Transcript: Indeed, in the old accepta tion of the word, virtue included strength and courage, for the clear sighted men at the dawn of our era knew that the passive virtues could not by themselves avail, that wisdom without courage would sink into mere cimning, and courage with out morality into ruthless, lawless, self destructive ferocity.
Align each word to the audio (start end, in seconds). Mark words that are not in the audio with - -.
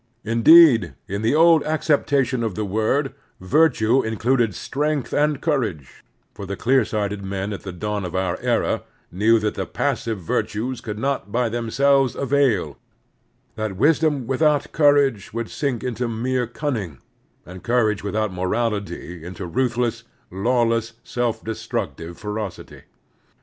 Indeed, 0.23 0.95
in 1.07 1.21
the 1.21 1.35
old 1.35 1.63
accepta 1.63 2.25
tion 2.25 2.41
of 2.41 2.55
the 2.55 2.65
word, 2.65 3.13
virtue 3.39 4.01
included 4.01 4.55
strength 4.55 5.13
and 5.13 5.39
courage, 5.39 6.03
for 6.33 6.47
the 6.47 6.55
clear 6.55 6.83
sighted 6.83 7.23
men 7.23 7.53
at 7.53 7.61
the 7.61 7.71
dawn 7.71 8.03
of 8.03 8.15
our 8.15 8.39
era 8.41 8.81
knew 9.11 9.37
that 9.37 9.53
the 9.53 9.67
passive 9.67 10.17
virtues 10.19 10.81
could 10.81 10.97
not 10.97 11.31
by 11.31 11.49
themselves 11.49 12.15
avail, 12.15 12.79
that 13.53 13.77
wisdom 13.77 14.25
without 14.25 14.71
courage 14.71 15.33
would 15.33 15.51
sink 15.51 15.83
into 15.83 16.07
mere 16.07 16.47
cimning, 16.47 16.97
and 17.45 17.61
courage 17.61 18.03
with 18.03 18.15
out 18.15 18.33
morality 18.33 19.23
into 19.23 19.45
ruthless, 19.45 20.03
lawless, 20.31 20.93
self 21.03 21.43
destructive 21.43 22.17
ferocity. 22.17 22.85